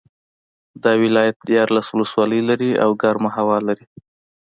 دا 0.83 0.91
ولایت 1.03 1.37
دیارلس 1.49 1.87
ولسوالۍ 1.91 2.41
لري 2.49 2.71
او 2.83 2.89
ګرمه 3.01 3.29
هوا 3.37 3.57
لري 3.67 3.85